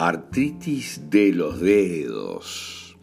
[0.00, 2.96] Artritis de los dedos.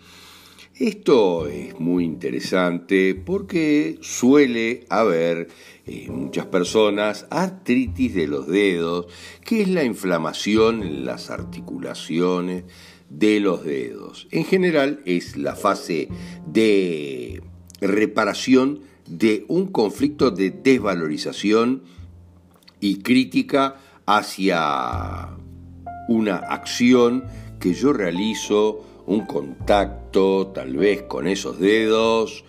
[0.76, 5.50] Esto es muy interesante porque suele haber
[5.86, 9.08] en muchas personas artritis de los dedos,
[9.44, 12.64] que es la inflamación en las articulaciones
[13.10, 14.30] de los dedos.
[14.32, 16.08] En general es la fase
[16.48, 17.44] de
[17.82, 21.84] reparación de un conflicto de desvalorización
[22.80, 25.36] y crítica hacia
[26.08, 27.24] una acción
[27.60, 32.44] que yo realizo, un contacto tal vez con esos dedos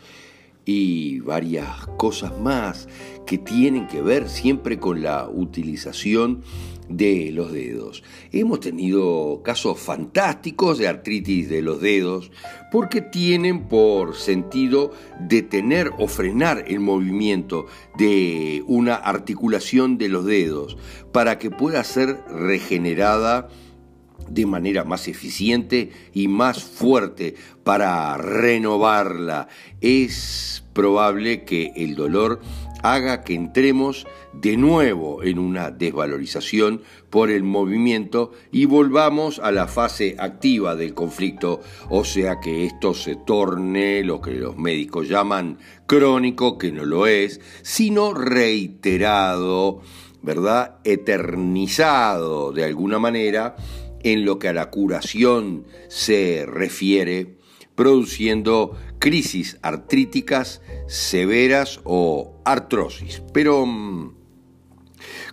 [0.65, 2.89] y varias cosas más
[3.27, 6.43] que tienen que ver siempre con la utilización
[6.89, 8.03] de los dedos.
[8.33, 12.31] Hemos tenido casos fantásticos de artritis de los dedos
[12.71, 17.67] porque tienen por sentido detener o frenar el movimiento
[17.99, 20.77] de una articulación de los dedos
[21.13, 23.49] para que pueda ser regenerada
[24.29, 29.49] de manera más eficiente y más fuerte para renovarla.
[29.81, 32.41] Es probable que el dolor
[32.83, 39.67] haga que entremos de nuevo en una desvalorización por el movimiento y volvamos a la
[39.67, 45.59] fase activa del conflicto, o sea que esto se torne lo que los médicos llaman
[45.87, 49.81] crónico, que no lo es, sino reiterado,
[50.23, 50.77] ¿verdad?
[50.85, 53.57] Eternizado de alguna manera
[54.03, 57.36] en lo que a la curación se refiere,
[57.77, 63.23] produciendo crisis artríticas severas o artrosis.
[63.33, 64.15] Pero, mm,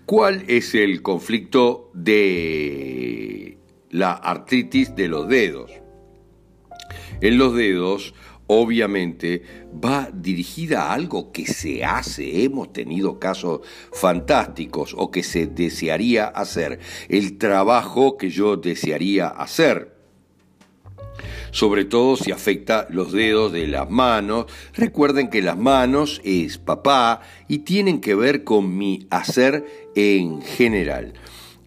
[0.05, 3.57] ¿cuál es el conflicto de
[3.89, 5.71] la artritis de los dedos?
[7.21, 8.13] En los dedos
[8.47, 9.43] obviamente
[9.73, 12.43] va dirigida a algo que se hace.
[12.43, 13.61] Hemos tenido casos
[13.91, 16.79] fantásticos o que se desearía hacer.
[17.09, 19.92] El trabajo que yo desearía hacer.
[21.53, 24.47] Sobre todo si afecta los dedos de las manos.
[24.73, 31.13] Recuerden que las manos es papá y tienen que ver con mi hacer en general.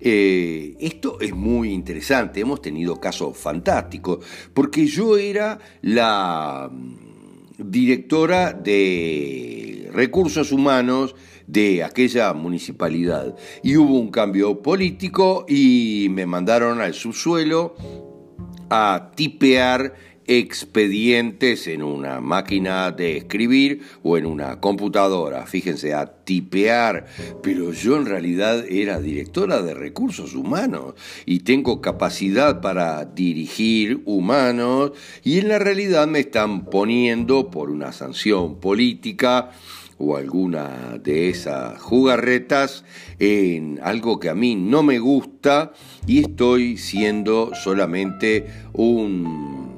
[0.00, 8.52] Eh, esto es muy interesante, hemos tenido casos fantásticos, porque yo era la mm, directora
[8.52, 11.14] de recursos humanos
[11.46, 17.76] de aquella municipalidad y hubo un cambio político y me mandaron al subsuelo
[18.70, 19.94] a tipear
[20.26, 27.06] expedientes en una máquina de escribir o en una computadora, fíjense, a tipear,
[27.42, 34.92] pero yo en realidad era directora de recursos humanos y tengo capacidad para dirigir humanos
[35.22, 39.50] y en la realidad me están poniendo por una sanción política
[39.98, 42.84] o alguna de esas jugarretas
[43.18, 45.72] en algo que a mí no me gusta
[46.06, 49.74] y estoy siendo solamente un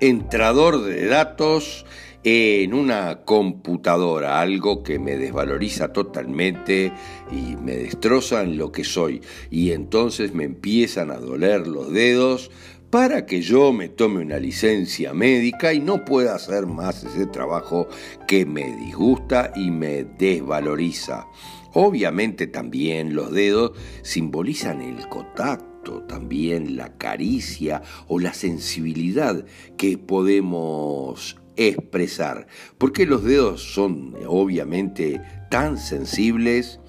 [0.00, 1.86] entrador de datos
[2.28, 6.92] en una computadora, algo que me desvaloriza totalmente
[7.30, 9.22] y me destroza en lo que soy.
[9.48, 12.50] Y entonces me empiezan a doler los dedos
[12.96, 17.88] para que yo me tome una licencia médica y no pueda hacer más ese trabajo
[18.26, 21.26] que me disgusta y me desvaloriza.
[21.74, 29.44] Obviamente también los dedos simbolizan el contacto, también la caricia o la sensibilidad
[29.76, 32.46] que podemos expresar,
[32.78, 35.20] porque los dedos son obviamente
[35.50, 36.80] tan sensibles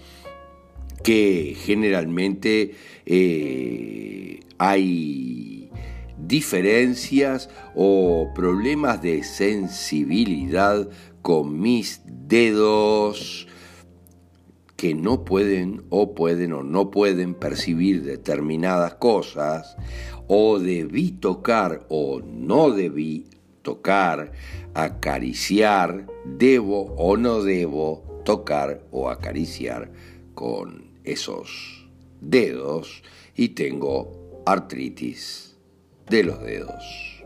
[1.03, 2.75] que generalmente
[3.05, 5.46] eh, hay
[6.27, 10.87] diferencias o problemas de sensibilidad
[11.21, 13.47] con mis dedos
[14.75, 19.75] que no pueden o pueden o no pueden percibir determinadas cosas
[20.27, 23.25] o debí tocar o no debí
[23.63, 24.31] tocar,
[24.73, 29.91] acariciar, debo o no debo tocar o acariciar
[30.35, 31.89] con esos
[32.21, 33.03] dedos
[33.35, 35.46] y tengo artritis
[36.09, 37.16] de los dedos.